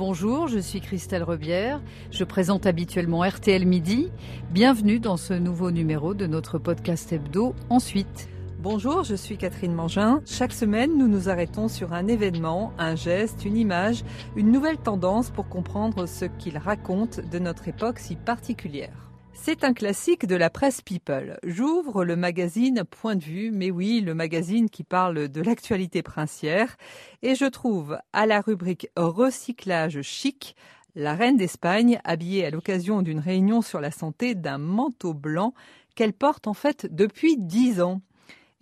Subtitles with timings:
[0.00, 1.82] Bonjour, je suis Christelle Rebière.
[2.10, 4.08] Je présente habituellement RTL Midi.
[4.50, 8.30] Bienvenue dans ce nouveau numéro de notre podcast hebdo Ensuite.
[8.60, 10.22] Bonjour, je suis Catherine Mangin.
[10.24, 14.02] Chaque semaine, nous nous arrêtons sur un événement, un geste, une image,
[14.36, 19.09] une nouvelle tendance pour comprendre ce qu'il raconte de notre époque si particulière.
[19.42, 21.38] C'est un classique de la presse People.
[21.42, 26.76] J'ouvre le magazine Point de vue, mais oui, le magazine qui parle de l'actualité princière,
[27.22, 30.54] et je trouve à la rubrique Recyclage chic
[30.94, 35.54] la reine d'Espagne habillée à l'occasion d'une réunion sur la santé d'un manteau blanc
[35.94, 38.02] qu'elle porte en fait depuis dix ans.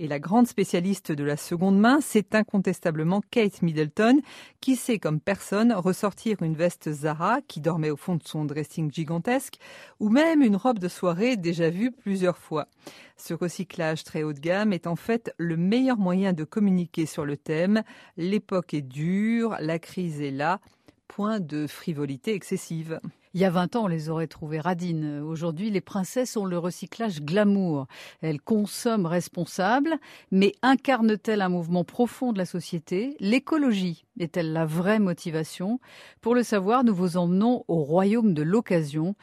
[0.00, 4.20] Et la grande spécialiste de la seconde main, c'est incontestablement Kate Middleton,
[4.60, 8.92] qui sait comme personne ressortir une veste Zara qui dormait au fond de son dressing
[8.92, 9.58] gigantesque,
[9.98, 12.68] ou même une robe de soirée déjà vue plusieurs fois.
[13.16, 17.24] Ce recyclage très haut de gamme est en fait le meilleur moyen de communiquer sur
[17.24, 17.82] le thème.
[18.16, 20.60] L'époque est dure, la crise est là,
[21.08, 23.00] point de frivolité excessive.
[23.38, 25.20] Il y a 20 ans, on les aurait trouvées radines.
[25.20, 27.86] Aujourd'hui, les princesses ont le recyclage glamour.
[28.20, 29.94] Elles consomment responsables,
[30.32, 33.16] mais incarnent-elles un mouvement profond de la société?
[33.20, 35.78] L'écologie est-elle la vraie motivation?
[36.20, 39.14] Pour le savoir, nous vous emmenons au royaume de l'occasion.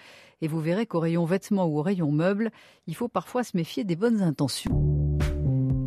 [0.41, 2.51] Et vous verrez qu'au rayon vêtements ou au rayon meubles,
[2.87, 4.95] il faut parfois se méfier des bonnes intentions.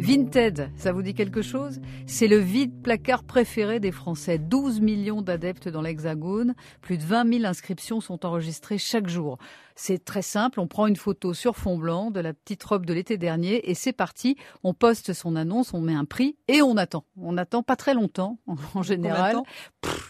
[0.00, 1.80] Vinted, ça vous dit quelque chose?
[2.06, 4.38] C'est le vide placard préféré des Français.
[4.38, 9.38] 12 millions d'adeptes dans l'Hexagone, plus de 20 000 inscriptions sont enregistrées chaque jour.
[9.74, 12.94] C'est très simple, on prend une photo sur fond blanc de la petite robe de
[12.94, 14.36] l'été dernier et c'est parti.
[14.62, 17.04] On poste son annonce, on met un prix et on attend.
[17.16, 18.38] On attend pas très longtemps
[18.74, 19.36] en général.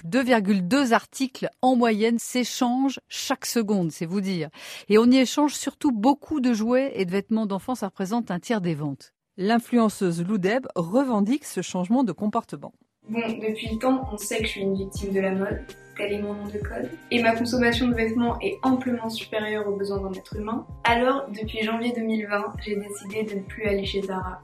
[0.05, 4.51] 2,2 articles en moyenne s'échangent chaque seconde, c'est vous dire.
[4.91, 8.39] Et on y échange surtout beaucoup de jouets et de vêtements d'enfants, ça représente un
[8.39, 9.15] tiers des ventes.
[9.41, 12.73] L'influenceuse Lou Deb revendique ce changement de comportement.
[13.09, 15.61] Bon, depuis le temps, on sait que je suis une victime de la mode,
[15.97, 19.77] tel est mon nom de code, et ma consommation de vêtements est amplement supérieure aux
[19.77, 20.67] besoins d'un être humain.
[20.83, 24.41] Alors, depuis janvier 2020, j'ai décidé de ne plus aller chez Zara.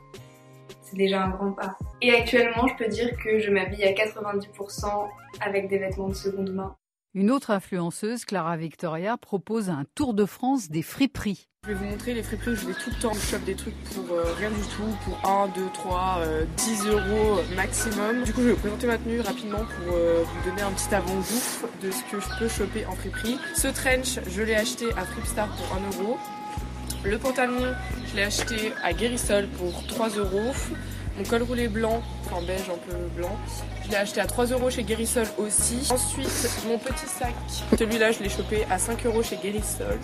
[0.83, 1.77] C'est déjà un grand pas.
[2.01, 5.09] Et actuellement, je peux dire que je m'habille à 90%
[5.41, 6.77] avec des vêtements de seconde main.
[7.17, 11.47] Une autre influenceuse, Clara Victoria, propose un tour de France des friperies.
[11.63, 13.13] Je vais vous montrer les friperies où je vais tout le temps.
[13.13, 16.23] Je chope des trucs pour euh, rien du tout, pour 1, 2, 3,
[16.57, 18.25] 10 euros maximum.
[18.25, 20.93] Du coup, je vais vous présenter ma tenue rapidement pour euh, vous donner un petit
[20.93, 23.39] avant-goût de ce que je peux choper en friperie.
[23.55, 26.19] Ce trench, je l'ai acheté à Fripstar pour 1 euro.
[27.05, 27.77] Le pantalon,
[28.11, 30.53] je l'ai acheté à Guérissol pour 3 euros.
[31.17, 33.37] Mon col roulé blanc, enfin beige un peu blanc,
[33.85, 35.87] je l'ai acheté à 3 euros chez Guérissol aussi.
[35.93, 36.29] Ensuite,
[36.67, 37.35] mon petit sac,
[37.79, 39.99] celui-là je l'ai chopé à 5 euros chez Guérissol.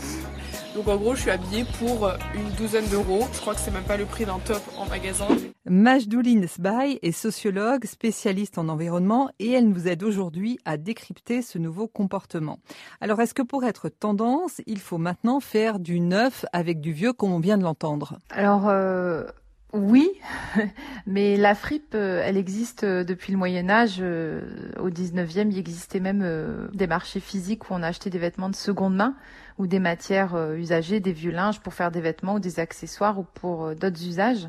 [0.75, 3.27] Donc en gros, je suis habillée pour une douzaine d'euros.
[3.33, 5.27] Je crois que c'est même pas le prix d'un top en magasin.
[5.69, 11.59] Majdouline Sbaï est sociologue, spécialiste en environnement et elle nous aide aujourd'hui à décrypter ce
[11.59, 12.61] nouveau comportement.
[13.01, 17.13] Alors est-ce que pour être tendance, il faut maintenant faire du neuf avec du vieux
[17.13, 18.19] comme on vient de l'entendre?
[18.31, 19.25] Alors euh,
[19.73, 20.11] oui,
[21.07, 23.99] mais la fripe, euh, elle existe euh, depuis le Moyen Âge.
[24.01, 24.41] Euh,
[24.81, 28.97] au 19e, il existait même des marchés physiques où on achetait des vêtements de seconde
[28.97, 29.15] main
[29.59, 33.25] ou des matières usagées, des vieux linges pour faire des vêtements ou des accessoires ou
[33.35, 34.49] pour d'autres usages.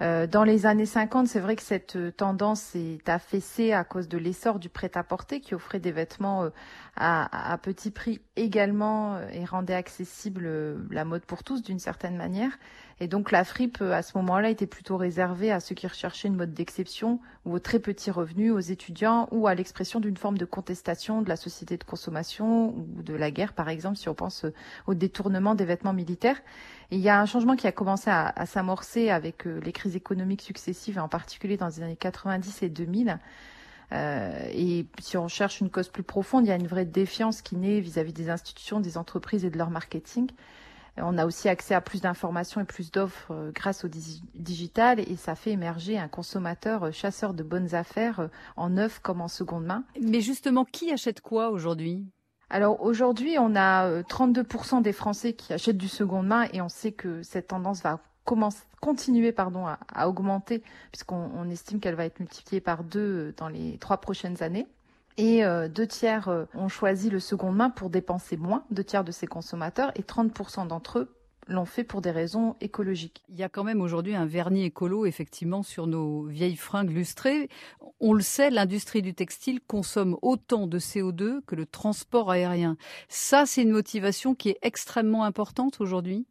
[0.00, 4.58] Dans les années 50, c'est vrai que cette tendance est affaissée à cause de l'essor
[4.58, 6.50] du prêt-à-porter qui offrait des vêtements
[6.96, 10.48] à, à petit prix également et rendait accessible
[10.90, 12.52] la mode pour tous d'une certaine manière.
[13.02, 16.28] Et donc la fripe, euh, à ce moment-là, était plutôt réservée à ceux qui recherchaient
[16.28, 20.38] une mode d'exception ou aux très petits revenus, aux étudiants ou à l'expression d'une forme
[20.38, 24.14] de contestation de la société de consommation ou de la guerre, par exemple, si on
[24.14, 24.54] pense euh,
[24.86, 26.40] au détournement des vêtements militaires.
[26.92, 29.96] Et il y a un changement qui a commencé à, s'amorcer avec euh, les crises
[29.96, 33.18] économiques successives, en particulier dans les années 90 et 2000.
[33.92, 37.56] Et si on cherche une cause plus profonde, il y a une vraie défiance qui
[37.56, 40.30] naît vis à -vis des institutions, des entreprises et de leur marketing.
[40.98, 45.16] On a aussi accès à plus d'informations et plus d'offres euh, grâce au digital et
[45.16, 49.28] ça fait émerger un consommateur euh, chasseur de bonnes affaires euh, en neuf comme en
[49.28, 49.84] seconde main.
[50.02, 52.04] Mais justement, qui achète quoi aujourd'hui?
[52.50, 56.92] Alors aujourd'hui, on a 32% des Français qui achètent du seconde main et on sait
[56.92, 62.60] que cette tendance va commencer, continuer pardon, à, augmenter puisqu'on estime qu'elle va être multipliée
[62.60, 64.66] par deux dans les trois prochaines années.
[65.18, 69.04] Et euh, deux tiers euh, ont choisi le second main pour dépenser moins, deux tiers
[69.04, 71.14] de ces consommateurs, et 30% d'entre eux
[71.48, 73.22] l'ont fait pour des raisons écologiques.
[73.28, 77.48] Il y a quand même aujourd'hui un vernis écolo effectivement sur nos vieilles fringues lustrées.
[78.00, 82.76] On le sait, l'industrie du textile consomme autant de CO2 que le transport aérien.
[83.08, 86.26] Ça, c'est une motivation qui est extrêmement importante aujourd'hui?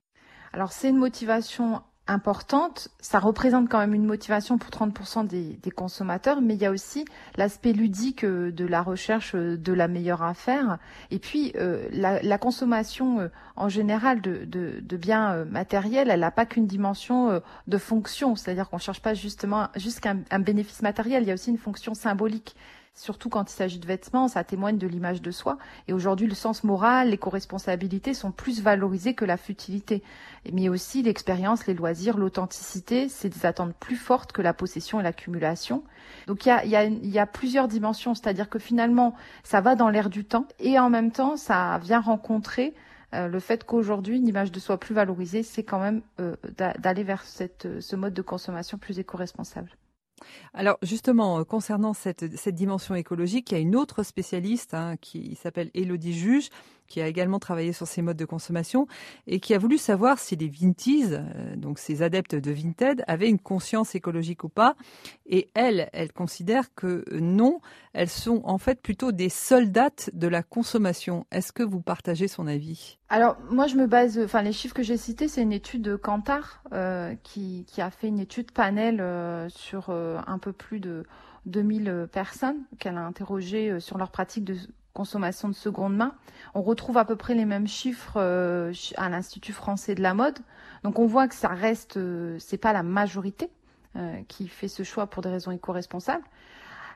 [0.53, 2.89] Alors c'est une motivation importante.
[2.99, 7.05] Ça représente quand même une motivation pour 30% des, consommateurs, mais il y a aussi
[7.37, 10.77] l'aspect ludique euh, de la recherche euh, de la meilleure affaire.
[11.09, 16.45] Et puis, euh, la, consommation en général de, de, de biens matériels, elle n'a pas
[16.45, 21.27] qu'une dimension de fonction, c'est-à-dire qu'on ne cherche pas justement juste un bénéfice matériel, il
[21.27, 22.55] y a aussi une fonction symbolique.
[22.93, 25.57] Surtout quand il s'agit de vêtements, ça témoigne de l'image de soi.
[25.87, 30.03] Et aujourd'hui, le sens moral, l'éco-responsabilité sont plus valorisés que la futilité.
[30.51, 35.03] Mais aussi l'expérience, les loisirs, l'authenticité, c'est des attentes plus fortes que la possession et
[35.03, 35.83] l'accumulation.
[36.27, 40.45] Donc il y a, plusieurs dimensions, c'est-à-dire que finalement, ça va dans l'air du temps
[40.59, 42.75] et en même temps, ça vient rencontrer
[43.13, 46.35] euh, le fait qu'aujourd'hui, une image de soi plus valorisée, c'est quand même euh,
[46.77, 49.71] d'aller vers cette, ce mode de consommation plus éco-responsable.
[50.53, 54.95] Alors justement, euh, concernant cette, cette, dimension écologique, il y a une autre spécialiste hein,
[54.99, 56.49] qui s'appelle Elodie Juge,
[56.91, 58.85] qui a également travaillé sur ces modes de consommation
[59.25, 63.29] et qui a voulu savoir si les Vinties, euh, donc ces adeptes de Vinted, avaient
[63.29, 64.75] une conscience écologique ou pas.
[65.25, 67.61] Et elle, elle considère que non,
[67.93, 71.25] elles sont en fait plutôt des soldates de la consommation.
[71.31, 72.97] Est-ce que vous partagez son avis?
[73.07, 75.95] Alors moi, je me base, enfin les chiffres que j'ai cités, c'est une étude de
[75.95, 81.05] Kantar euh, qui, a fait une étude panel euh, sur un peu plus de
[81.45, 84.57] 2000 personnes qu'elle a interrogées sur leur pratique de
[84.93, 86.13] consommation de seconde main.
[86.53, 90.39] On retrouve à peu près les mêmes chiffres euh, à l'Institut français de la mode.
[90.83, 93.49] Donc on voit que ça reste, euh, c'est pas la majorité
[93.95, 96.23] euh, qui fait ce choix pour des raisons éco-responsables.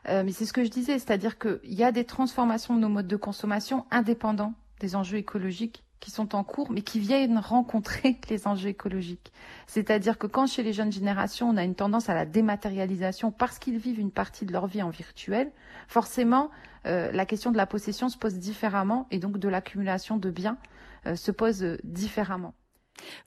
[0.08, 3.08] mais c'est ce que je disais, c'est-à-dire qu'il y a des transformations de nos modes
[3.08, 8.46] de consommation indépendants des enjeux écologiques qui sont en cours, mais qui viennent rencontrer les
[8.46, 9.32] enjeux écologiques.
[9.66, 13.58] C'est-à-dire que quand chez les jeunes générations, on a une tendance à la dématérialisation parce
[13.58, 15.50] qu'ils vivent une partie de leur vie en virtuel,
[15.88, 16.50] forcément,
[16.86, 20.58] euh, la question de la possession se pose différemment et donc de l'accumulation de biens
[21.06, 22.54] euh, se pose euh, différemment.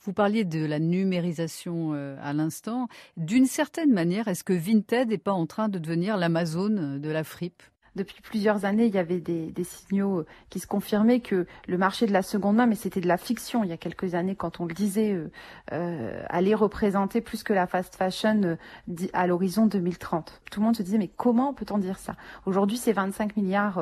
[0.02, 2.88] Vous parliez de la numérisation à l'instant.
[3.18, 7.24] D'une certaine manière, est-ce que Vinted n'est pas en train de devenir l'Amazon de la
[7.24, 7.62] fripe?
[8.00, 12.06] Depuis plusieurs années, il y avait des, signaux euh, qui se confirmaient que le marché
[12.06, 14.60] de la seconde main, mais c'était de la fiction il y a quelques années quand
[14.60, 15.32] on le disait, euh,
[15.74, 20.42] euh, allait représenter plus que la fast fashion euh, à l'horizon 2030.
[20.52, 22.16] Tout le monde se disait mais comment peut-on dire ça?
[22.46, 23.82] Aujourd'hui, c'est 25 milliards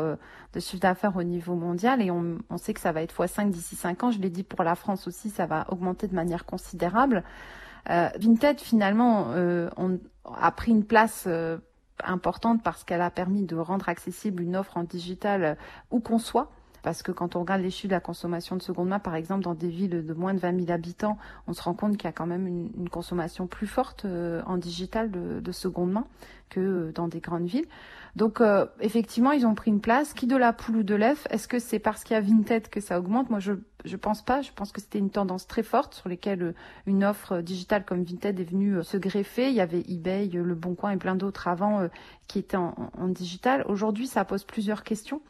[0.53, 3.49] de chiffre d'affaires au niveau mondial et on, on, sait que ça va être x5
[3.49, 4.11] d'ici 5 ans.
[4.11, 7.23] Je l'ai dit pour la France aussi, ça va augmenter de manière considérable.
[7.87, 9.27] Vinted, finalement,
[9.77, 11.25] on a pris une place
[12.03, 15.55] importante parce qu'elle a permis de rendre accessible une offre en digital euh,
[15.91, 16.51] où qu'on soit.
[16.87, 19.43] Parce que quand on regarde les chiffres de la consommation de seconde main, par exemple,
[19.43, 22.07] dans des villes de moins de 20 000 habitants, on se rend compte qu'il y
[22.07, 26.07] a quand même une, consommation plus forte euh, en digital de, de, seconde main
[26.49, 27.65] que euh, dans des grandes villes.
[28.15, 30.13] Donc, euh, effectivement, ils ont pris une place.
[30.13, 32.69] Qui de la poule ou de l'œuf Est-ce que c'est parce qu'il y a Vinted
[32.69, 33.29] que ça augmente?
[33.29, 33.51] Moi, je
[33.83, 34.41] je pense pas.
[34.41, 36.53] Je pense que c'était une tendance très forte sur laquelle euh,
[36.85, 39.49] une offre digitale comme Vinted est venue se greffer.
[39.49, 41.89] Il y avait eBay, Le Bon Coin et plein d'autres avant
[42.27, 43.65] qui étaient en, en digital.
[43.67, 45.21] Aujourd'hui, ça pose plusieurs questions.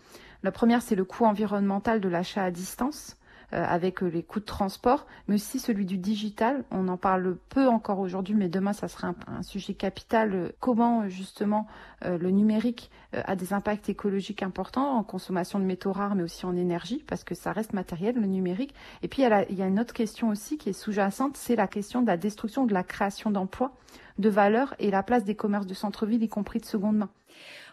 [0.43, 3.17] La première, c'est le coût environnemental de l'achat à distance.
[3.53, 6.65] Euh, avec euh, les coûts de transport, mais aussi celui du digital.
[6.69, 10.35] On en parle peu encore aujourd'hui, mais demain, ça sera un, sujet capital.
[10.35, 11.65] Euh, comment, justement,
[12.05, 16.57] le numérique a des impacts écologiques importants en consommation de métaux rares, mais aussi en
[16.57, 18.75] énergie, parce que ça reste matériel, le numérique.
[19.01, 20.73] Et puis, il y a, la, il y a une autre question aussi qui est
[20.73, 23.71] sous-jacente, c'est la question de la destruction de la création d'emplois,
[24.19, 27.09] de valeur et la place des commerces de centre-ville, y compris de seconde main.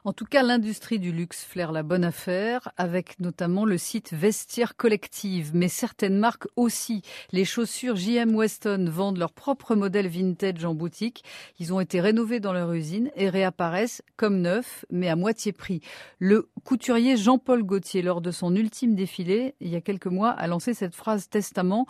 [0.06, 4.76] En tout cas, l'industrie du luxe flaire la bonne affaire, avec notamment le site Vestiaire
[4.76, 7.00] Collective, mais certaines marques aussi.
[7.32, 11.24] Les chaussures JM Weston vendent leur propre modèle vintage en boutique.
[11.58, 15.80] Ils ont été rénovés dans leur usine et réapparaissent comme neufs, mais à moitié prix.
[16.18, 20.46] Le couturier Jean-Paul Gaultier, lors de son ultime défilé, il y a quelques mois, a
[20.46, 21.86] lancé cette phrase testament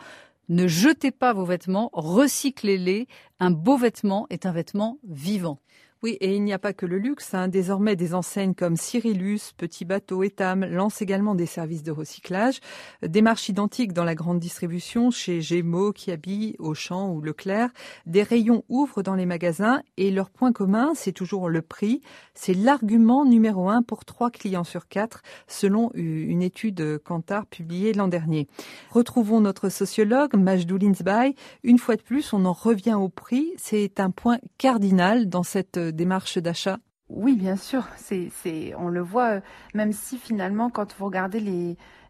[0.50, 3.08] ne jetez pas vos vêtements, recyclez-les.
[3.40, 5.58] Un beau vêtement est un vêtement vivant.
[6.04, 7.32] Oui, et il n'y a pas que le luxe.
[7.32, 7.48] Hein.
[7.48, 12.60] Désormais, des enseignes comme Cyrillus, Petit Bateau, Etam lancent également des services de recyclage.
[13.02, 17.70] Démarche identique dans la grande distribution chez Gémeaux, Kiabi, Auchan ou Leclerc.
[18.04, 22.02] Des rayons ouvrent dans les magasins et leur point commun, c'est toujours le prix.
[22.34, 28.08] C'est l'argument numéro un pour trois clients sur quatre, selon une étude Kantar publiée l'an
[28.08, 28.46] dernier.
[28.90, 31.34] Retrouvons notre sociologue, Majdou Linsby.
[31.62, 33.54] Une fois de plus, on en revient au prix.
[33.56, 36.78] C'est un point cardinal dans cette démarche d'achat?
[37.08, 37.86] Oui, bien sûr.
[37.96, 39.40] C'est, c'est, on le voit,
[39.74, 41.40] même si finalement, quand vous regardez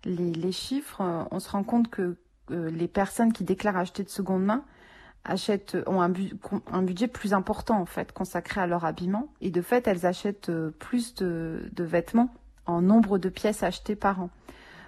[0.04, 2.16] les, chiffres, on se rend compte que
[2.50, 4.64] euh, les personnes qui déclarent acheter de seconde main
[5.24, 6.32] achètent, ont un, bu,
[6.70, 10.52] un, budget plus important en fait consacré à leur habillement et de fait elles achètent
[10.78, 12.28] plus de vêtements
[12.66, 14.30] en nombre de pièces achetées par an.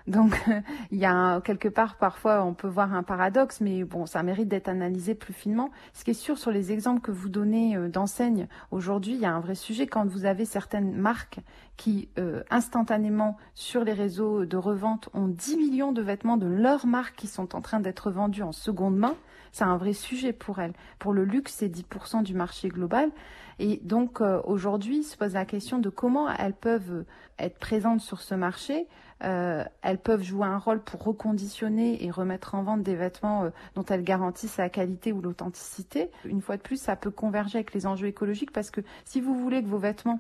[0.07, 0.41] Donc
[0.91, 4.49] il y a quelque part parfois on peut voir un paradoxe, mais bon, ça mérite
[4.49, 5.71] d'être analysé plus finement.
[5.93, 9.27] Ce qui est sûr sur les exemples que vous donnez euh, d'enseignes aujourd'hui, il y
[9.27, 11.41] a un vrai sujet quand vous avez certaines marques
[11.77, 16.87] qui euh, instantanément sur les réseaux de revente ont 10 millions de vêtements de leur
[16.87, 19.15] marque qui sont en train d'être vendus en seconde main.
[19.53, 20.75] C'est un vrai sujet pour elles.
[20.99, 23.11] Pour le luxe, c'est 10% du marché global.
[23.59, 27.05] Et donc euh, aujourd'hui se pose la question de comment elles peuvent
[27.39, 28.87] être présentes sur ce marché.
[29.25, 33.51] Euh, elles peuvent jouer un rôle pour reconditionner et remettre en vente des vêtements euh,
[33.75, 36.11] dont elles garantissent la qualité ou l'authenticité.
[36.25, 39.35] Une fois de plus, ça peut converger avec les enjeux écologiques parce que si vous
[39.35, 40.19] voulez que vos vêtements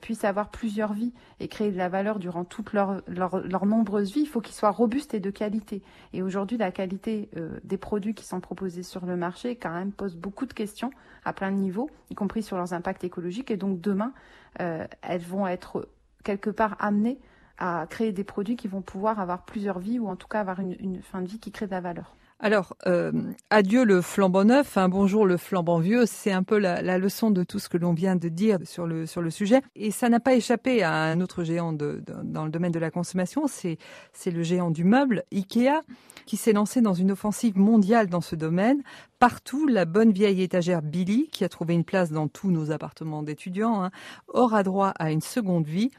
[0.00, 4.10] puissent avoir plusieurs vies et créer de la valeur durant toutes leurs leur, leur nombreuses
[4.10, 5.82] vies, il faut qu'ils soient robustes et de qualité.
[6.14, 7.28] Et aujourd'hui, la qualité
[7.62, 10.90] des produits qui sont proposés sur le marché quand même pose beaucoup de questions
[11.26, 13.50] à plein de niveaux, y compris sur leurs impacts écologiques.
[13.50, 14.12] Et donc demain,
[14.60, 15.88] euh, elles vont être
[16.24, 17.18] quelque part amenées
[17.58, 20.60] à créer des produits qui vont pouvoir avoir plusieurs vies ou en tout cas avoir
[20.60, 22.14] une, fin de vie qui crée de la valeur.
[22.38, 23.12] Alors, euh,
[23.48, 27.42] adieu le flambant neuf, hein, bonjour le flambant vieux, c'est un peu la, leçon de
[27.44, 29.62] tout ce que l'on vient de dire sur le, sur le sujet.
[29.74, 33.46] Et ça n'a pas échappé à un autre géant dans le domaine de la consommation,
[33.46, 33.78] c'est
[34.26, 35.80] le géant du meuble, Ikea,
[36.26, 38.82] qui s'est lancé dans une offensive mondiale dans ce domaine.
[39.18, 43.22] Partout, la bonne vieille étagère Billy, qui a trouvé une place dans tous nos appartements
[43.22, 43.90] d'étudiants, hein,
[44.28, 45.90] aura droit à une seconde vie.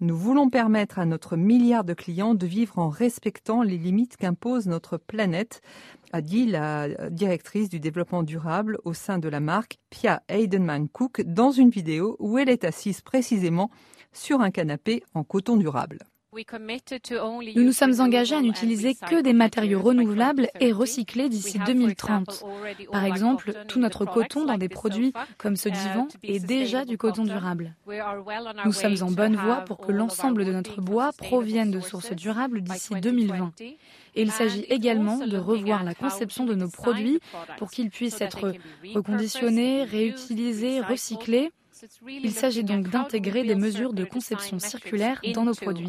[0.00, 4.66] Nous voulons permettre à notre milliard de clients de vivre en respectant les limites qu'impose
[4.66, 5.60] notre planète,
[6.12, 11.22] a dit la directrice du développement durable au sein de la marque, Pia Heidenmann Cook,
[11.22, 13.70] dans une vidéo où elle est assise précisément
[14.12, 15.98] sur un canapé en coton durable.
[17.54, 22.44] Nous nous sommes engagés à n'utiliser que des matériaux renouvelables et recyclés d'ici 2030.
[22.90, 27.24] Par exemple, tout notre coton dans des produits comme ce divan est déjà du coton
[27.24, 27.74] durable.
[28.64, 32.62] Nous sommes en bonne voie pour que l'ensemble de notre bois provienne de sources durables
[32.62, 33.52] d'ici 2020.
[34.16, 37.20] Et il s'agit également de revoir la conception de nos produits
[37.58, 38.54] pour qu'ils puissent être
[38.94, 41.52] reconditionnés, réutilisés, recyclés
[42.08, 45.88] il s'agit donc d'intégrer des mesures de conception circulaire dans nos produits.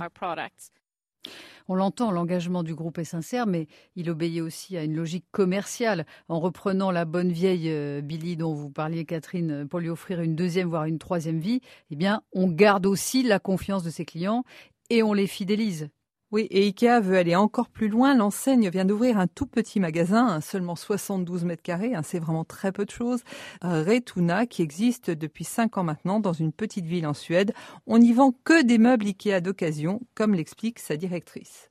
[1.67, 6.05] On l'entend, l'engagement du groupe est sincère, mais il obéit aussi à une logique commerciale.
[6.29, 10.35] En reprenant la bonne vieille euh, Billy dont vous parliez, Catherine, pour lui offrir une
[10.35, 14.43] deuxième, voire une troisième vie, eh bien, on garde aussi la confiance de ses clients
[14.91, 15.89] et on les fidélise.
[16.31, 18.15] Oui, et Ikea veut aller encore plus loin.
[18.15, 22.71] L'enseigne vient d'ouvrir un tout petit magasin, seulement 72 mètres carrés, hein, c'est vraiment très
[22.71, 23.21] peu de choses.
[23.61, 27.53] Retuna, qui existe depuis 5 ans maintenant dans une petite ville en Suède.
[27.87, 31.69] On n'y vend que des meubles Ikea d'occasion, comme l'explique sa directrice.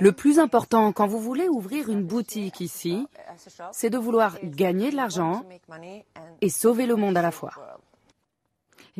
[0.00, 3.06] Le plus important quand vous voulez ouvrir une boutique ici,
[3.72, 5.44] c'est de vouloir gagner de l'argent
[6.40, 7.52] et sauver le monde à la fois.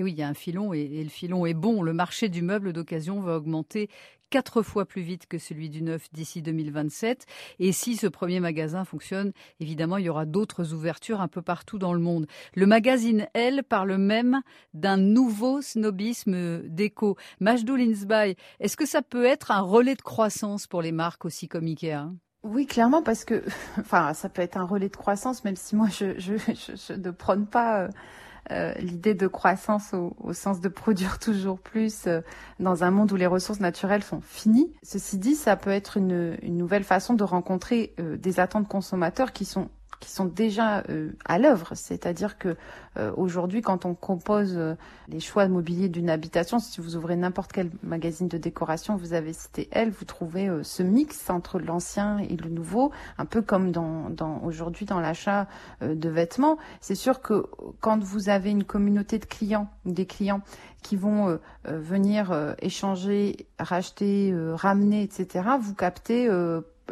[0.00, 1.83] Et oui, il y a un filon et, le filon est bon.
[1.83, 3.90] Le marché du meuble d'occasion va augmenter
[4.30, 7.26] quatre fois plus vite que celui du neuf d'ici 2027.
[7.59, 11.76] Et si ce premier magasin fonctionne, évidemment, il y aura d'autres ouvertures un peu partout
[11.76, 12.26] dans le monde.
[12.54, 14.40] Le magazine Elle parle même
[14.73, 17.19] d'un nouveau snobisme déco.
[17.38, 21.47] Majdoul Insbay, est-ce que ça peut être un relais de croissance pour les marques aussi
[21.47, 22.09] comme Ikea?
[22.42, 23.45] Oui, clairement, parce que,
[23.78, 27.11] enfin, ça peut être un relais de croissance, même si moi, je, je, je, ne
[27.11, 27.90] prône pas
[28.51, 32.21] euh, l'idée de croissance au, sens de produire toujours plus euh,
[32.59, 34.73] dans un monde où les ressources naturelles sont finies.
[34.83, 39.33] Ceci dit, ça peut être une, une nouvelle façon de rencontrer euh, des attentes consommateurs
[39.33, 39.69] qui sont
[40.00, 41.75] qui sont déjà euh, à l'œuvre.
[41.75, 42.57] C'est-à-dire que
[42.97, 44.75] euh, aujourd'hui, quand on compose euh,
[45.09, 49.12] les choix de mobilier d'une habitation, si vous ouvrez n'importe quel magazine de décoration, vous
[49.12, 53.71] avez cité elle, vous trouvez ce mix entre l'ancien et le nouveau, un peu comme
[53.71, 55.47] dans, dans aujourd'hui dans l'achat
[55.83, 56.57] de vêtements.
[56.80, 57.47] C'est sûr que
[57.80, 60.40] quand vous avez une communauté de clients, des clients
[60.83, 66.28] qui vont venir échanger, racheter, ramener, etc., vous captez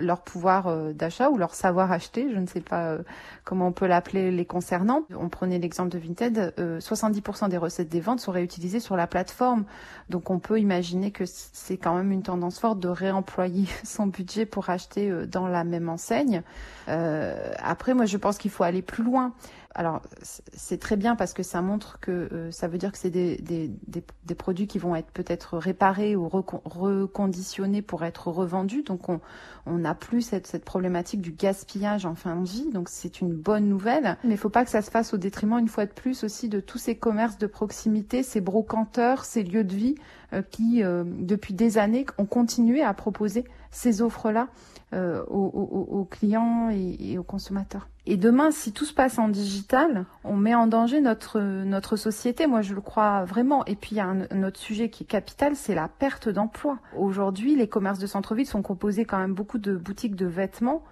[0.00, 2.98] leur pouvoir euh, d'achat ou leur savoir acheter, je ne sais pas euh,
[3.44, 5.02] comment on peut l'appeler les concernant.
[5.16, 9.06] On prenait l'exemple de Vinted, 70% euh, des recettes des ventes sont réutilisées sur la
[9.06, 9.64] plateforme.
[10.08, 14.46] Donc on peut imaginer que c'est quand même une tendance forte de réemployer son budget
[14.46, 16.42] pour acheter dans la même enseigne.
[16.86, 19.32] après, moi je pense qu'il faut aller plus loin.
[19.74, 23.10] Alors, c'est très bien parce que ça montre que euh, ça veut dire que c'est
[23.10, 28.82] des, des, des, produits qui vont être peut-être réparés ou reconditionnés pour être revendus.
[28.82, 32.70] Donc, on n'a plus cette, cette, problématique du gaspillage en fin de vie.
[32.72, 34.16] Donc, c'est une bonne nouvelle.
[34.24, 36.48] Mais il faut pas que ça se fasse au détriment, une fois de plus, aussi
[36.48, 39.94] de tous ces commerces de proximité, ces brocanteurs, ces lieux de vie
[40.32, 44.48] euh, qui, euh, depuis des années, ont continué à proposer ces offres-là
[44.94, 47.88] euh, aux, clients et, aux consommateurs.
[48.06, 52.46] Et demain, si tout se passe en digital, on met en danger notre notre société.
[52.46, 53.66] Moi, je le crois vraiment.
[53.66, 56.78] Et puis il y a un, autre sujet qui est capital, c'est la perte d'emploi.
[56.96, 60.82] Aujourd'hui, les commerces de centre-ville sont composés quand même beaucoup de boutiques de vêtements.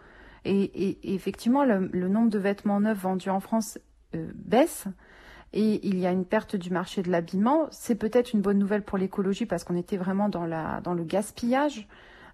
[0.44, 3.78] Et, effectivement, le, nombre de vêtements neufs vendus en France
[4.14, 4.86] euh, baisse
[5.52, 7.66] et il y a une perte du marché de l'habillement.
[7.70, 11.02] C'est peut-être une bonne nouvelle pour l'écologie parce qu'on était vraiment dans, la, dans le
[11.02, 11.88] gaspillage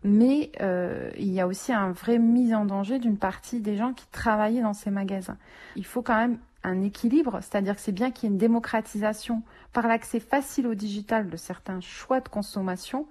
[0.04, 3.92] mais euh, il y a aussi un vrai mise en danger d'une partie des gens
[3.92, 5.37] qui travaillaient dans ces magasins.
[5.76, 9.42] Il faut quand même un équilibre, c'est-à-dire que c'est bien qu'il y ait une démocratisation
[9.73, 13.06] par l'accès facile au digital de certains choix de consommation,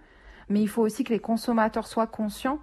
[0.50, 2.60] mais il faut aussi que les consommateurs soient conscients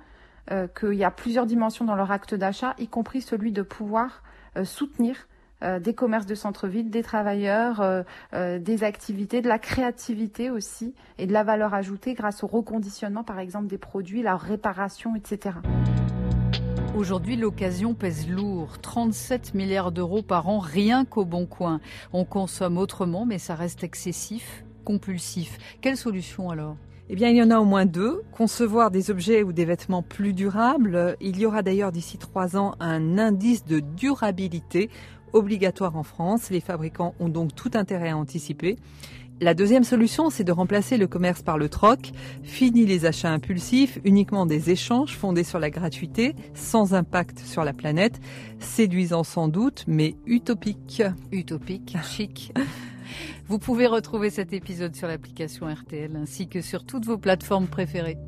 [0.50, 4.22] euh, qu'il y a plusieurs dimensions dans leur acte d'achat, y compris celui de pouvoir
[4.56, 5.28] euh, soutenir
[5.62, 10.94] euh, des commerces de centre-ville, des travailleurs, euh, euh, des activités, de la créativité aussi
[11.18, 15.56] et de la valeur ajoutée grâce au reconditionnement par exemple des produits, la réparation, etc.
[16.96, 18.78] Aujourd'hui, l'occasion pèse lourd.
[18.78, 21.80] 37 milliards d'euros par an rien qu'au bon coin.
[22.12, 25.58] On consomme autrement, mais ça reste excessif, compulsif.
[25.80, 26.76] Quelle solution alors?
[27.10, 28.22] Eh bien, il y en a au moins deux.
[28.32, 31.16] Concevoir des objets ou des vêtements plus durables.
[31.20, 34.90] Il y aura d'ailleurs d'ici trois ans un indice de durabilité
[35.32, 36.50] obligatoire en France.
[36.50, 38.76] Les fabricants ont donc tout intérêt à anticiper.
[39.40, 42.10] La deuxième solution, c'est de remplacer le commerce par le troc.
[42.42, 47.72] Fini les achats impulsifs, uniquement des échanges fondés sur la gratuité, sans impact sur la
[47.72, 48.20] planète.
[48.58, 51.04] Séduisant sans doute, mais utopique.
[51.30, 52.52] Utopique, chic.
[53.46, 58.18] Vous pouvez retrouver cet épisode sur l'application RTL ainsi que sur toutes vos plateformes préférées.